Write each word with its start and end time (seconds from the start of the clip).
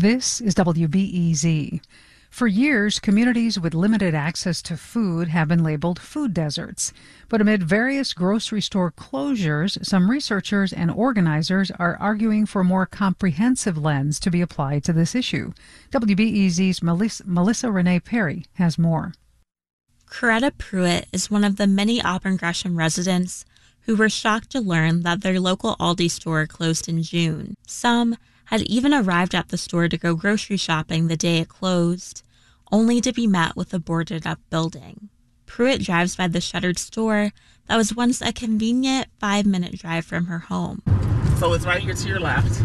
This 0.00 0.40
is 0.40 0.54
WBEZ. 0.54 1.82
For 2.30 2.46
years, 2.46 2.98
communities 2.98 3.60
with 3.60 3.74
limited 3.74 4.14
access 4.14 4.62
to 4.62 4.78
food 4.78 5.28
have 5.28 5.48
been 5.48 5.62
labeled 5.62 5.98
food 5.98 6.32
deserts. 6.32 6.94
But 7.28 7.42
amid 7.42 7.62
various 7.62 8.14
grocery 8.14 8.62
store 8.62 8.90
closures, 8.90 9.84
some 9.84 10.10
researchers 10.10 10.72
and 10.72 10.90
organizers 10.90 11.70
are 11.72 11.98
arguing 12.00 12.46
for 12.46 12.62
a 12.62 12.64
more 12.64 12.86
comprehensive 12.86 13.76
lens 13.76 14.18
to 14.20 14.30
be 14.30 14.40
applied 14.40 14.84
to 14.84 14.94
this 14.94 15.14
issue. 15.14 15.52
WBEZ's 15.90 16.82
Melissa, 16.82 17.24
Melissa 17.26 17.70
Renee 17.70 18.00
Perry 18.00 18.46
has 18.54 18.78
more. 18.78 19.12
Coretta 20.08 20.56
Pruitt 20.56 21.08
is 21.12 21.30
one 21.30 21.44
of 21.44 21.56
the 21.56 21.66
many 21.66 22.00
Auburn 22.00 22.38
Gresham 22.38 22.78
residents 22.78 23.44
who 23.82 23.96
were 23.96 24.08
shocked 24.08 24.48
to 24.52 24.62
learn 24.62 25.02
that 25.02 25.20
their 25.20 25.38
local 25.38 25.76
Aldi 25.76 26.10
store 26.10 26.46
closed 26.46 26.88
in 26.88 27.02
June. 27.02 27.54
Some 27.66 28.16
had 28.50 28.62
even 28.62 28.92
arrived 28.92 29.32
at 29.32 29.48
the 29.48 29.56
store 29.56 29.88
to 29.88 29.96
go 29.96 30.16
grocery 30.16 30.56
shopping 30.56 31.06
the 31.06 31.16
day 31.16 31.38
it 31.38 31.48
closed, 31.48 32.24
only 32.72 33.00
to 33.00 33.12
be 33.12 33.28
met 33.28 33.54
with 33.54 33.72
a 33.72 33.78
boarded 33.78 34.26
up 34.26 34.40
building. 34.50 35.08
Pruitt 35.46 35.80
drives 35.80 36.16
by 36.16 36.26
the 36.26 36.40
shuttered 36.40 36.76
store 36.76 37.30
that 37.68 37.76
was 37.76 37.94
once 37.94 38.20
a 38.20 38.32
convenient 38.32 39.06
five 39.20 39.46
minute 39.46 39.78
drive 39.78 40.04
from 40.04 40.26
her 40.26 40.40
home. 40.40 40.82
So 41.38 41.52
it's 41.52 41.64
right 41.64 41.80
here 41.80 41.94
to 41.94 42.08
your 42.08 42.18
left. 42.18 42.60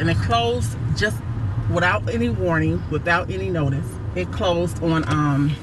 And 0.00 0.10
it 0.10 0.16
closed 0.16 0.76
just 0.96 1.16
without 1.72 2.12
any 2.12 2.28
warning, 2.28 2.82
without 2.90 3.30
any 3.30 3.50
notice. 3.50 3.86
It 4.16 4.32
closed 4.32 4.82
on 4.82 5.08
um, 5.08 5.54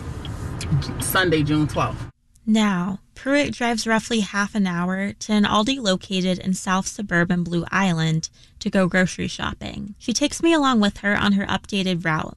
Sunday, 1.01 1.43
June 1.43 1.67
12th. 1.67 2.09
Now, 2.45 2.99
Pruitt 3.21 3.53
drives 3.53 3.85
roughly 3.85 4.21
half 4.21 4.55
an 4.55 4.65
hour 4.65 5.13
to 5.13 5.31
an 5.31 5.43
Aldi 5.43 5.79
located 5.79 6.39
in 6.39 6.55
South 6.55 6.87
Suburban 6.87 7.43
Blue 7.43 7.65
Island 7.69 8.31
to 8.57 8.71
go 8.71 8.87
grocery 8.87 9.27
shopping. 9.27 9.93
She 9.99 10.11
takes 10.11 10.41
me 10.41 10.53
along 10.53 10.79
with 10.79 10.97
her 10.97 11.15
on 11.15 11.33
her 11.33 11.45
updated 11.45 12.03
route. 12.03 12.35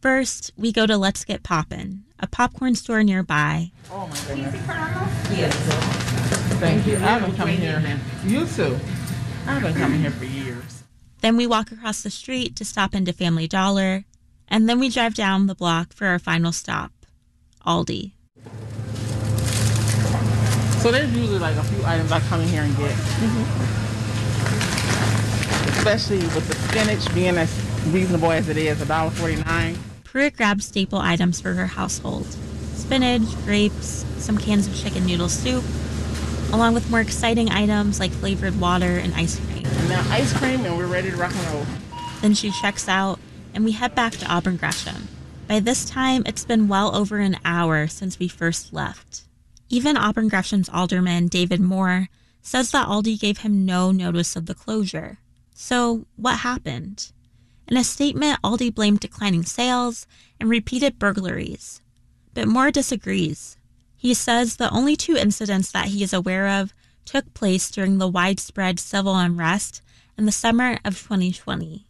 First, 0.00 0.52
we 0.56 0.70
go 0.70 0.86
to 0.86 0.96
Let's 0.96 1.24
Get 1.24 1.42
Poppin', 1.42 2.04
a 2.20 2.28
popcorn 2.28 2.76
store 2.76 3.02
nearby. 3.02 3.72
Oh 3.90 4.06
my 4.06 4.16
goodness. 4.28 4.54
Yes. 5.36 5.56
Thank 6.60 6.86
you. 6.86 6.98
I've 6.98 7.22
been 7.22 7.34
coming 7.34 7.56
here. 7.56 7.82
You 8.24 8.46
too. 8.46 8.78
I've 9.48 9.60
been 9.60 9.74
coming 9.74 10.02
here 10.02 10.12
for 10.12 10.24
years. 10.24 10.84
Then 11.20 11.36
we 11.36 11.48
walk 11.48 11.72
across 11.72 12.02
the 12.04 12.10
street 12.10 12.54
to 12.54 12.64
stop 12.64 12.94
into 12.94 13.12
Family 13.12 13.48
Dollar, 13.48 14.04
and 14.46 14.68
then 14.68 14.78
we 14.78 14.88
drive 14.88 15.14
down 15.16 15.48
the 15.48 15.56
block 15.56 15.92
for 15.92 16.06
our 16.06 16.20
final 16.20 16.52
stop, 16.52 16.92
Aldi. 17.66 18.12
So 20.86 20.92
there's 20.92 21.12
usually 21.16 21.40
like 21.40 21.56
a 21.56 21.64
few 21.64 21.84
items 21.84 22.12
I 22.12 22.20
come 22.20 22.40
in 22.42 22.46
here 22.46 22.62
and 22.62 22.76
get. 22.76 22.92
Mm-hmm. 22.92 23.42
Especially 25.78 26.18
with 26.18 26.46
the 26.46 26.54
spinach 26.54 27.12
being 27.12 27.36
as 27.36 27.52
reasonable 27.88 28.30
as 28.30 28.48
it 28.48 28.56
is, 28.56 28.78
$1.49. 28.78 29.76
Pruitt 30.04 30.36
grabs 30.36 30.64
staple 30.64 31.00
items 31.00 31.40
for 31.40 31.54
her 31.54 31.66
household 31.66 32.24
spinach, 32.74 33.24
grapes, 33.44 34.06
some 34.18 34.38
cans 34.38 34.68
of 34.68 34.76
chicken 34.76 35.04
noodle 35.06 35.28
soup, 35.28 35.64
along 36.52 36.74
with 36.74 36.88
more 36.88 37.00
exciting 37.00 37.50
items 37.50 37.98
like 37.98 38.12
flavored 38.12 38.60
water 38.60 38.98
and 38.98 39.12
ice 39.14 39.40
cream. 39.40 39.66
And 39.66 39.88
now 39.88 40.06
ice 40.10 40.32
cream, 40.38 40.64
and 40.64 40.78
we're 40.78 40.86
ready 40.86 41.10
to 41.10 41.16
rock 41.16 41.34
and 41.34 41.52
roll. 41.52 41.66
Then 42.20 42.32
she 42.34 42.52
checks 42.52 42.88
out, 42.88 43.18
and 43.52 43.64
we 43.64 43.72
head 43.72 43.96
back 43.96 44.12
to 44.18 44.32
Auburn 44.32 44.56
Gresham. 44.56 45.08
By 45.48 45.58
this 45.58 45.84
time, 45.84 46.22
it's 46.26 46.44
been 46.44 46.68
well 46.68 46.94
over 46.94 47.18
an 47.18 47.38
hour 47.44 47.88
since 47.88 48.20
we 48.20 48.28
first 48.28 48.72
left. 48.72 49.25
Even 49.68 49.96
Auburn 49.96 50.28
Gresham's 50.28 50.68
alderman, 50.68 51.26
David 51.26 51.60
Moore, 51.60 52.08
says 52.40 52.70
that 52.70 52.86
Aldi 52.86 53.18
gave 53.18 53.38
him 53.38 53.66
no 53.66 53.90
notice 53.90 54.36
of 54.36 54.46
the 54.46 54.54
closure. 54.54 55.18
So, 55.54 56.06
what 56.16 56.40
happened? 56.40 57.10
In 57.66 57.76
a 57.76 57.82
statement, 57.82 58.40
Aldi 58.42 58.72
blamed 58.72 59.00
declining 59.00 59.44
sales 59.44 60.06
and 60.38 60.48
repeated 60.48 61.00
burglaries. 61.00 61.80
But 62.32 62.46
Moore 62.46 62.70
disagrees. 62.70 63.56
He 63.96 64.14
says 64.14 64.56
the 64.56 64.70
only 64.70 64.94
two 64.94 65.16
incidents 65.16 65.72
that 65.72 65.86
he 65.86 66.04
is 66.04 66.12
aware 66.12 66.46
of 66.46 66.72
took 67.04 67.34
place 67.34 67.70
during 67.70 67.98
the 67.98 68.06
widespread 68.08 68.78
civil 68.78 69.16
unrest 69.16 69.82
in 70.16 70.26
the 70.26 70.32
summer 70.32 70.78
of 70.84 71.00
2020. 71.00 71.86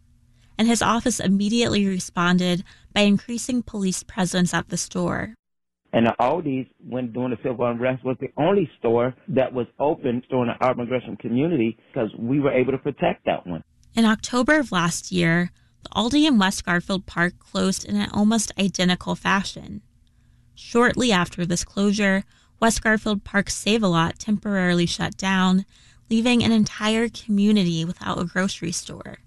And 0.56 0.66
his 0.66 0.80
office 0.80 1.20
immediately 1.20 1.86
responded 1.86 2.64
by 2.94 3.02
increasing 3.02 3.62
police 3.62 4.02
presence 4.02 4.54
at 4.54 4.70
the 4.70 4.78
store. 4.78 5.34
And 5.96 6.04
the 6.04 6.14
Aldi's, 6.20 6.68
when 6.86 7.10
during 7.10 7.30
the 7.30 7.38
civil 7.42 7.64
unrest, 7.64 8.04
was 8.04 8.18
the 8.20 8.28
only 8.36 8.70
store 8.78 9.14
that 9.28 9.54
was 9.54 9.66
open 9.80 10.22
during 10.28 10.48
the 10.48 10.62
Auburn 10.62 10.88
Gresham 10.88 11.16
community 11.16 11.78
because 11.88 12.10
we 12.18 12.38
were 12.38 12.52
able 12.52 12.72
to 12.72 12.78
protect 12.78 13.24
that 13.24 13.46
one. 13.46 13.64
In 13.94 14.04
October 14.04 14.58
of 14.58 14.70
last 14.70 15.10
year, 15.10 15.52
the 15.84 15.88
Aldi 15.88 16.26
in 16.26 16.38
West 16.38 16.66
Garfield 16.66 17.06
Park 17.06 17.38
closed 17.38 17.86
in 17.86 17.96
an 17.96 18.10
almost 18.12 18.52
identical 18.58 19.14
fashion. 19.14 19.80
Shortly 20.54 21.12
after 21.12 21.46
this 21.46 21.64
closure, 21.64 22.24
West 22.60 22.82
Garfield 22.82 23.24
Park 23.24 23.48
Save 23.48 23.82
a 23.82 23.88
Lot 23.88 24.18
temporarily 24.18 24.84
shut 24.84 25.16
down, 25.16 25.64
leaving 26.10 26.44
an 26.44 26.52
entire 26.52 27.08
community 27.08 27.86
without 27.86 28.20
a 28.20 28.26
grocery 28.26 28.72
store. 28.72 29.20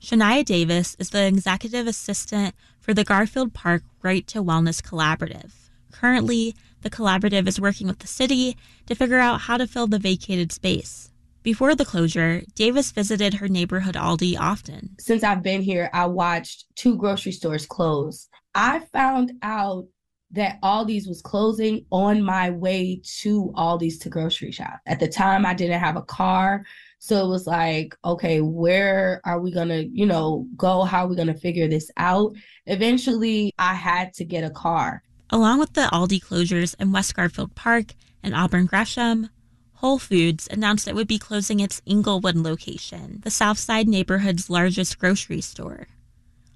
Shania 0.00 0.46
Davis 0.46 0.96
is 0.98 1.10
the 1.10 1.26
executive 1.26 1.86
assistant 1.86 2.54
for 2.80 2.94
the 2.94 3.04
Garfield 3.04 3.52
Park 3.52 3.82
Right 4.02 4.26
to 4.28 4.42
Wellness 4.42 4.80
Collaborative. 4.80 5.65
Currently, 6.00 6.54
the 6.82 6.90
collaborative 6.90 7.48
is 7.48 7.60
working 7.60 7.86
with 7.86 8.00
the 8.00 8.06
city 8.06 8.56
to 8.86 8.94
figure 8.94 9.18
out 9.18 9.42
how 9.42 9.56
to 9.56 9.66
fill 9.66 9.86
the 9.86 9.98
vacated 9.98 10.52
space. 10.52 11.10
Before 11.42 11.74
the 11.74 11.86
closure, 11.86 12.42
Davis 12.54 12.90
visited 12.90 13.34
her 13.34 13.48
neighborhood 13.48 13.94
Aldi 13.94 14.38
often. 14.38 14.96
Since 15.00 15.24
I've 15.24 15.42
been 15.42 15.62
here, 15.62 15.88
I 15.94 16.06
watched 16.06 16.66
two 16.74 16.96
grocery 16.96 17.32
stores 17.32 17.64
close. 17.66 18.28
I 18.54 18.80
found 18.92 19.32
out 19.42 19.86
that 20.32 20.60
Aldi's 20.60 21.08
was 21.08 21.22
closing 21.22 21.86
on 21.90 22.22
my 22.22 22.50
way 22.50 23.00
to 23.20 23.52
Aldi's 23.56 23.98
to 24.00 24.10
grocery 24.10 24.50
shop. 24.50 24.80
At 24.84 25.00
the 25.00 25.08
time, 25.08 25.46
I 25.46 25.54
didn't 25.54 25.80
have 25.80 25.96
a 25.96 26.02
car. 26.02 26.64
So 26.98 27.24
it 27.24 27.28
was 27.28 27.46
like, 27.46 27.94
okay, 28.04 28.40
where 28.40 29.22
are 29.24 29.40
we 29.40 29.50
going 29.50 29.68
to, 29.68 29.86
you 29.86 30.04
know, 30.04 30.46
go? 30.56 30.82
How 30.82 31.04
are 31.04 31.08
we 31.08 31.16
going 31.16 31.28
to 31.28 31.34
figure 31.34 31.68
this 31.68 31.90
out? 31.96 32.34
Eventually, 32.66 33.52
I 33.58 33.74
had 33.74 34.12
to 34.14 34.24
get 34.24 34.44
a 34.44 34.50
car. 34.50 35.02
Along 35.30 35.58
with 35.58 35.72
the 35.72 35.88
Aldi 35.92 36.22
closures 36.22 36.74
in 36.78 36.92
West 36.92 37.14
Garfield 37.16 37.54
Park 37.54 37.94
and 38.22 38.34
Auburn 38.34 38.66
Gresham, 38.66 39.30
Whole 39.74 39.98
Foods 39.98 40.48
announced 40.50 40.86
it 40.86 40.94
would 40.94 41.08
be 41.08 41.18
closing 41.18 41.58
its 41.60 41.82
Englewood 41.86 42.36
location, 42.36 43.20
the 43.24 43.30
Southside 43.30 43.88
neighborhood's 43.88 44.48
largest 44.48 44.98
grocery 44.98 45.40
store. 45.40 45.88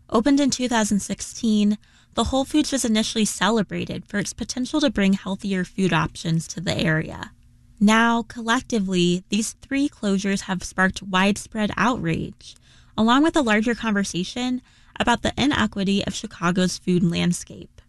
Opened 0.09 0.41
in 0.41 0.51
2016, 0.51 1.79
the 2.15 2.25
Whole 2.25 2.45
Foods 2.45 2.73
was 2.73 2.85
initially 2.85 3.25
celebrated 3.25 4.07
for 4.07 4.19
its 4.19 4.33
potential 4.33 4.81
to 4.81 4.91
bring 4.91 5.15
healthier 5.15 5.65
food 5.65 5.93
options 5.93 6.47
to 6.49 6.61
the 6.61 6.77
area. 6.77 7.33
Now, 7.81 8.23
collectively, 8.23 9.25
these 9.31 9.53
three 9.63 9.89
closures 9.89 10.43
have 10.43 10.63
sparked 10.63 11.03
widespread 11.03 11.73
outrage, 11.77 12.57
along 12.97 13.25
with 13.25 13.37
a 13.37 13.43
larger 13.43 13.75
conversation 13.75 14.63
about 14.99 15.23
the 15.23 15.35
inequity 15.37 16.05
of 16.07 16.15
Chicago's 16.15 16.79
food 16.79 17.03
landscape. 17.03 17.80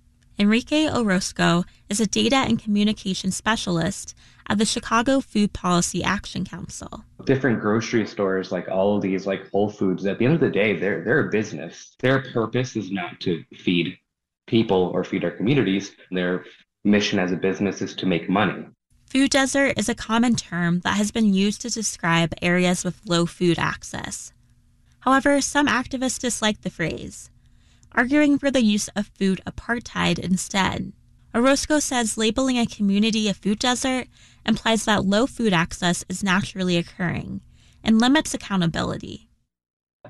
Enrique 0.42 0.90
Orozco 0.92 1.66
is 1.88 2.00
a 2.00 2.08
data 2.08 2.38
and 2.38 2.58
communication 2.58 3.30
specialist 3.30 4.16
at 4.50 4.58
the 4.58 4.66
Chicago 4.66 5.20
Food 5.20 5.54
Policy 5.54 6.04
Action 6.04 6.46
Council. 6.46 7.06
Different 7.26 7.62
grocery 7.62 8.08
stores, 8.08 8.52
like 8.52 8.68
all 8.68 8.96
of 8.96 9.04
these, 9.04 9.28
like 9.28 9.52
Whole 9.52 9.70
Foods, 9.70 10.04
at 10.08 10.18
the 10.18 10.26
end 10.26 10.34
of 10.34 10.40
the 10.40 10.50
day, 10.50 10.76
they're 10.76 11.04
they're 11.04 11.28
a 11.28 11.30
business. 11.30 11.96
Their 12.00 12.24
purpose 12.34 12.76
is 12.76 12.90
not 12.90 13.20
to 13.20 13.44
feed 13.54 14.00
people 14.48 14.90
or 14.96 15.04
feed 15.04 15.24
our 15.24 15.30
communities. 15.30 15.92
Their 16.10 16.44
mission 16.84 17.20
as 17.20 17.32
a 17.32 17.38
business 17.38 17.84
is 17.84 17.94
to 17.98 18.08
make 18.08 18.28
money. 18.28 18.66
Food 19.12 19.30
desert 19.30 19.78
is 19.78 19.90
a 19.90 19.94
common 19.94 20.36
term 20.36 20.80
that 20.80 20.98
has 20.98 21.12
been 21.12 21.36
used 21.36 21.62
to 21.62 21.70
describe 21.70 22.34
areas 22.42 22.84
with 22.84 23.00
low 23.06 23.28
food 23.28 23.60
access. 23.60 24.34
However, 25.02 25.40
some 25.40 25.68
activists 25.68 26.20
dislike 26.20 26.62
the 26.62 26.72
phrase, 26.72 27.30
arguing 27.94 28.38
for 28.38 28.52
the 28.52 28.64
use 28.64 28.88
of 28.90 29.12
food 29.18 29.42
apartheid 29.46 30.20
instead. 30.20 30.94
Orozco 31.34 31.80
says 31.80 32.18
labeling 32.18 32.58
a 32.58 32.66
community 32.66 33.30
a 33.30 33.34
food 33.34 33.60
desert 33.60 34.08
implies 34.46 34.86
that 34.86 35.06
low 35.06 35.26
food 35.28 35.54
access 35.54 36.04
is 36.10 36.24
naturally 36.24 36.78
occurring 36.78 37.42
and 37.84 38.02
limits 38.02 38.34
accountability. 38.34 39.30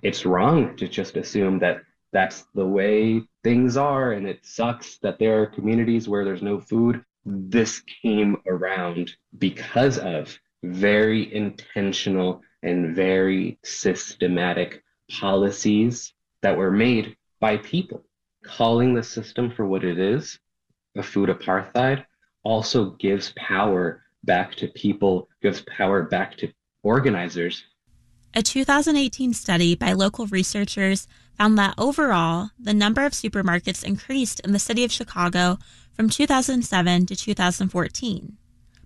It's 0.01 0.25
wrong 0.25 0.75
to 0.78 0.88
just 0.88 1.16
assume 1.18 1.60
that 1.60 1.81
that's 2.12 2.45
the 2.56 2.66
way 2.66 3.22
things 3.44 3.78
are 3.78 4.13
and 4.13 4.28
it 4.28 4.45
sucks 4.45 4.98
that 5.00 5.19
there 5.19 5.42
are 5.42 5.45
communities 5.45 6.10
where 6.10 6.25
there's 6.25 6.42
no 6.42 6.60
food. 6.60 7.04
This 7.25 7.81
came 8.01 8.38
around 8.48 9.16
because 9.38 10.00
of 10.00 10.38
very 10.63 11.33
intentional 11.33 12.42
and 12.63 12.95
very 12.95 13.60
systematic 13.63 14.83
policies 15.10 16.13
that 16.42 16.57
were 16.57 16.72
made 16.72 17.16
by 17.42 17.58
people. 17.58 18.06
Calling 18.44 18.94
the 18.94 19.04
system 19.04 19.52
for 19.52 19.66
what 19.66 19.84
it 19.84 20.00
is, 20.00 20.40
a 20.96 21.04
food 21.04 21.28
apartheid, 21.28 22.06
also 22.44 22.92
gives 22.92 23.34
power 23.36 24.04
back 24.24 24.56
to 24.56 24.68
people, 24.70 25.28
gives 25.42 25.62
power 25.64 26.04
back 26.04 26.38
to 26.38 26.52
organizers. 26.84 27.64
A 28.34 28.42
2018 28.42 29.34
study 29.34 29.76
by 29.76 29.92
local 29.92 30.26
researchers 30.28 31.08
found 31.38 31.58
that 31.58 31.74
overall, 31.78 32.52
the 32.58 32.74
number 32.74 33.06
of 33.06 33.12
supermarkets 33.12 33.84
increased 33.84 34.40
in 34.42 34.54
the 34.54 34.60
city 34.60 34.86
of 34.86 34.92
Chicago 34.92 35.58
from 35.94 36.10
2007 36.10 37.08
to 37.08 37.16
2014. 37.16 38.38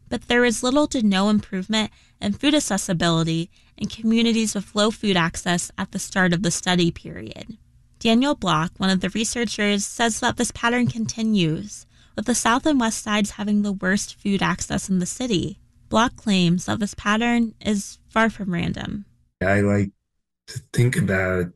But 0.10 0.28
there 0.28 0.46
is 0.46 0.64
little 0.64 0.88
to 0.88 1.04
no 1.04 1.30
improvement 1.30 1.92
in 2.20 2.34
food 2.34 2.56
accessibility 2.56 3.52
in 3.78 3.88
communities 3.88 4.56
with 4.56 4.76
low 4.76 4.90
food 4.90 5.18
access 5.18 5.72
at 5.78 5.92
the 5.92 6.00
start 6.00 6.34
of 6.34 6.42
the 6.42 6.52
study 6.52 6.90
period. 6.92 7.58
Daniel 8.06 8.36
Block, 8.36 8.72
one 8.78 8.92
of 8.92 9.02
the 9.02 9.10
researchers, 9.10 9.84
says 9.84 10.20
that 10.20 10.38
this 10.38 10.52
pattern 10.52 10.86
continues, 10.86 11.88
with 12.16 12.28
the 12.28 12.36
south 12.36 12.68
and 12.68 12.80
west 12.80 13.02
sides 13.02 13.32
having 13.32 13.64
the 13.64 13.74
worst 13.74 14.22
food 14.22 14.44
access 14.44 14.88
in 14.90 15.00
the 15.00 15.08
city. 15.08 15.58
Block 15.90 16.16
claims 16.16 16.66
that 16.66 16.80
this 16.80 16.94
pattern 16.94 17.56
is 17.62 17.98
far 18.08 18.30
from 18.30 18.54
random. 18.54 19.06
I 19.42 19.62
like 19.62 19.90
to 20.50 20.60
think 20.72 20.98
about 20.98 21.48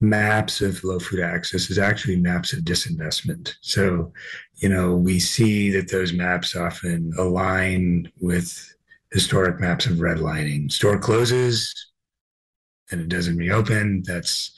maps 0.00 0.60
of 0.60 0.82
low 0.82 0.98
food 0.98 1.20
access 1.20 1.70
as 1.70 1.78
actually 1.78 2.16
maps 2.16 2.52
of 2.52 2.64
disinvestment. 2.64 3.54
So, 3.60 4.12
you 4.56 4.68
know, 4.68 4.96
we 4.96 5.20
see 5.20 5.70
that 5.70 5.92
those 5.92 6.12
maps 6.12 6.56
often 6.56 7.12
align 7.16 8.10
with 8.18 8.74
historic 9.12 9.60
maps 9.60 9.86
of 9.86 9.98
redlining. 9.98 10.72
Store 10.72 10.98
closes 10.98 11.72
and 12.90 13.00
it 13.00 13.08
doesn't 13.08 13.36
reopen. 13.36 14.02
That's 14.04 14.50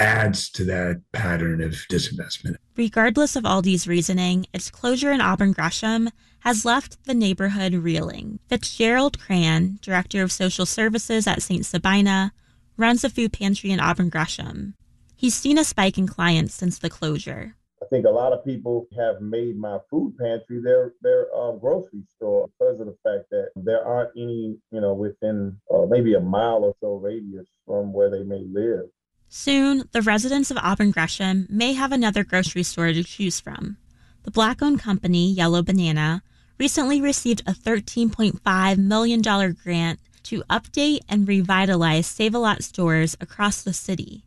adds 0.00 0.50
to 0.50 0.64
that 0.64 1.02
pattern 1.12 1.62
of 1.62 1.72
disinvestment. 1.90 2.56
Regardless 2.76 3.36
of 3.36 3.44
Aldi's 3.44 3.86
reasoning, 3.86 4.46
its 4.52 4.70
closure 4.70 5.12
in 5.12 5.20
Auburn 5.20 5.52
Gresham 5.52 6.10
has 6.40 6.64
left 6.64 7.04
the 7.04 7.14
neighborhood 7.14 7.74
reeling. 7.74 8.38
Fitzgerald 8.48 9.18
Cran, 9.20 9.78
Director 9.80 10.22
of 10.22 10.32
Social 10.32 10.66
Services 10.66 11.26
at 11.26 11.42
St. 11.42 11.64
Sabina, 11.64 12.32
runs 12.76 13.04
a 13.04 13.10
food 13.10 13.32
pantry 13.32 13.70
in 13.70 13.80
Auburn 13.80 14.08
Gresham. 14.08 14.74
He's 15.14 15.34
seen 15.34 15.58
a 15.58 15.64
spike 15.64 15.98
in 15.98 16.08
clients 16.08 16.54
since 16.54 16.78
the 16.78 16.90
closure. 16.90 17.54
I 17.80 17.86
think 17.86 18.06
a 18.06 18.10
lot 18.10 18.32
of 18.32 18.44
people 18.44 18.86
have 18.96 19.20
made 19.20 19.56
my 19.56 19.78
food 19.90 20.16
pantry 20.18 20.60
their 20.62 20.94
their 21.02 21.26
uh, 21.36 21.52
grocery 21.52 22.02
store 22.16 22.48
because 22.58 22.80
of 22.80 22.86
the 22.86 22.96
fact 23.02 23.28
that 23.30 23.50
there 23.56 23.84
aren't 23.84 24.10
any, 24.16 24.56
you 24.70 24.80
know, 24.80 24.94
within 24.94 25.60
uh, 25.72 25.86
maybe 25.86 26.14
a 26.14 26.20
mile 26.20 26.64
or 26.64 26.74
so 26.80 26.94
radius 26.94 27.46
from 27.66 27.92
where 27.92 28.10
they 28.10 28.22
may 28.22 28.44
live. 28.50 28.86
Soon, 29.34 29.88
the 29.92 30.02
residents 30.02 30.50
of 30.50 30.58
Auburn 30.58 30.90
Gresham 30.90 31.46
may 31.48 31.72
have 31.72 31.90
another 31.90 32.22
grocery 32.22 32.62
store 32.62 32.92
to 32.92 33.02
choose 33.02 33.40
from. 33.40 33.78
The 34.24 34.30
black 34.30 34.60
owned 34.60 34.80
company, 34.80 35.32
Yellow 35.32 35.62
Banana, 35.62 36.22
recently 36.58 37.00
received 37.00 37.40
a 37.46 37.52
$13.5 37.52 38.76
million 38.76 39.22
grant 39.54 40.00
to 40.24 40.42
update 40.50 40.98
and 41.08 41.26
revitalize 41.26 42.06
Save 42.06 42.34
a 42.34 42.38
Lot 42.38 42.62
stores 42.62 43.16
across 43.22 43.62
the 43.62 43.72
city. 43.72 44.22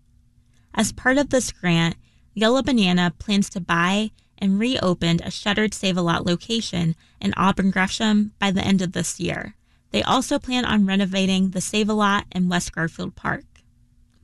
As 0.74 0.92
part 0.92 1.20
of 1.20 1.30
this 1.30 1.52
grant, 1.52 1.94
Yellow 2.34 2.64
Banana 2.64 3.14
plans 3.20 3.48
to 3.52 3.62
buy 3.62 4.10
and 4.40 4.58
reopen 4.58 5.20
a 5.22 5.30
shuttered 5.30 5.76
Save 5.76 5.98
a 5.98 6.02
Lot 6.02 6.26
location 6.26 6.96
in 7.22 7.32
Auburn 7.38 7.70
Gresham 7.70 8.32
by 8.40 8.50
the 8.50 8.66
end 8.66 8.82
of 8.82 8.94
this 8.94 9.20
year. 9.20 9.54
They 9.92 10.02
also 10.02 10.40
plan 10.40 10.66
on 10.66 10.88
renovating 10.88 11.52
the 11.52 11.62
Save 11.62 11.90
a 11.90 11.94
Lot 11.94 12.26
in 12.32 12.50
West 12.50 12.74
Garfield 12.74 13.16
Park. 13.16 13.44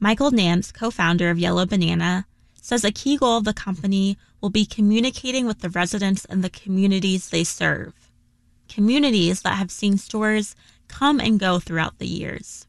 Michael 0.03 0.31
Nance, 0.31 0.71
co 0.71 0.89
founder 0.89 1.29
of 1.29 1.37
Yellow 1.37 1.67
Banana, 1.67 2.25
says 2.59 2.83
a 2.83 2.91
key 2.91 3.17
goal 3.17 3.37
of 3.37 3.43
the 3.43 3.53
company 3.53 4.17
will 4.41 4.49
be 4.49 4.65
communicating 4.65 5.45
with 5.45 5.59
the 5.59 5.69
residents 5.69 6.25
and 6.25 6.43
the 6.43 6.49
communities 6.49 7.29
they 7.29 7.43
serve. 7.43 7.93
Communities 8.67 9.43
that 9.43 9.59
have 9.59 9.69
seen 9.69 9.99
stores 9.99 10.55
come 10.87 11.19
and 11.19 11.39
go 11.39 11.59
throughout 11.59 11.99
the 11.99 12.07
years. 12.07 12.65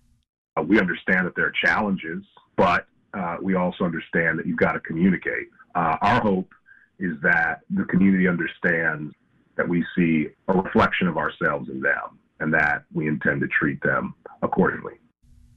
Uh, 0.59 0.63
we 0.63 0.79
understand 0.79 1.27
that 1.27 1.35
there 1.35 1.47
are 1.47 1.55
challenges, 1.65 2.23
but 2.59 2.87
uh, 3.15 3.39
we 3.41 3.55
also 3.55 3.85
understand 3.85 4.39
that 4.39 4.45
you've 4.45 4.59
got 4.59 4.73
to 4.73 4.81
communicate. 4.81 5.49
Uh, 5.75 5.97
our 6.03 6.21
hope 6.21 6.53
is 6.99 7.13
that 7.23 7.61
the 7.71 7.85
community 7.85 8.29
understands 8.29 9.15
that 9.57 9.67
we 9.67 9.83
see 9.97 10.27
a 10.49 10.53
reflection 10.53 11.09
of 11.09 11.17
ourselves 11.17 11.71
in 11.71 11.81
them 11.81 12.19
and 12.41 12.53
that 12.53 12.85
we 12.93 13.09
intend 13.09 13.41
to 13.41 13.49
treat 13.49 13.83
them 13.83 14.15
accordingly. 14.43 14.99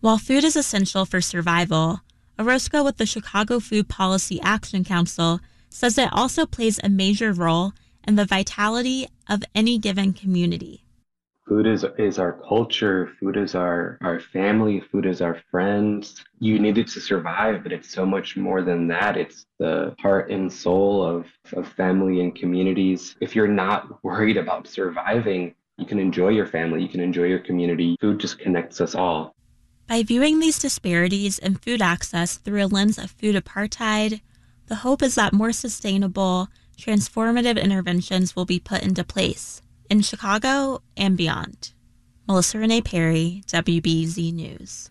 While 0.06 0.20
food 0.20 0.44
is 0.44 0.56
essential 0.56 1.04
for 1.06 1.20
survival, 1.20 2.02
Orozco 2.38 2.84
with 2.84 2.98
the 2.98 3.08
Chicago 3.08 3.60
Food 3.60 3.90
Policy 3.90 4.40
Action 4.44 4.84
Council 4.84 5.40
says 5.72 5.98
it 5.98 6.10
also 6.14 6.46
plays 6.46 6.80
a 6.84 6.90
major 6.90 7.34
role 7.34 7.74
in 8.08 8.16
the 8.16 8.24
vitality 8.24 9.08
of 9.28 9.42
any 9.56 9.80
given 9.80 10.14
community. 10.14 10.84
Food 11.48 11.66
is 11.66 11.84
is 11.98 12.20
our 12.20 12.34
culture, 12.34 13.14
food 13.20 13.36
is 13.36 13.56
our 13.56 13.98
our 14.04 14.20
family, 14.20 14.80
food 14.80 15.08
is 15.08 15.22
our 15.22 15.42
friends. 15.50 16.24
You 16.38 16.60
need 16.60 16.78
it 16.78 16.90
to 16.90 17.02
survive, 17.02 17.64
but 17.64 17.72
it's 17.72 17.92
so 17.92 18.06
much 18.06 18.38
more 18.38 18.62
than 18.62 18.88
that. 18.90 19.18
It's 19.18 19.48
the 19.58 19.96
heart 19.98 20.30
and 20.30 20.54
soul 20.54 21.02
of, 21.04 21.26
of 21.54 21.68
family 21.70 22.22
and 22.22 22.36
communities. 22.36 23.16
If 23.22 23.36
you're 23.36 23.48
not 23.48 24.04
worried 24.04 24.38
about 24.38 24.68
surviving, 24.68 25.56
you 25.80 25.88
can 25.88 25.98
enjoy 25.98 26.30
your 26.30 26.46
family, 26.46 26.84
you 26.84 26.90
can 26.90 27.02
enjoy 27.02 27.24
your 27.24 27.40
community. 27.40 27.98
Food 28.00 28.20
just 28.20 28.38
connects 28.38 28.80
us 28.80 28.94
all. 28.94 29.36
By 29.88 30.02
viewing 30.02 30.40
these 30.40 30.58
disparities 30.58 31.38
in 31.38 31.58
food 31.58 31.82
access 31.82 32.38
through 32.38 32.64
a 32.64 32.68
lens 32.68 32.98
of 32.98 33.12
food 33.12 33.36
apartheid, 33.36 34.22
the 34.66 34.76
hope 34.76 35.04
is 35.04 35.14
that 35.16 35.32
more 35.32 35.52
sustainable, 35.52 36.48
transformative 36.78 37.62
interventions 37.62 38.36
will 38.36 38.46
be 38.46 38.60
put 38.60 38.82
into 38.82 39.04
place 39.04 39.62
in 39.90 40.02
Chicago 40.02 40.82
and 40.98 41.16
beyond. 41.16 41.74
Melissa 42.28 42.58
Renee 42.58 42.82
Perry, 42.82 43.44
WBEZ 43.48 44.34
News. 44.34 44.90